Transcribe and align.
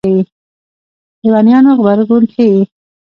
لېونیانو 1.23 1.71
غبرګون 1.79 2.23
ښيي. 2.33 2.61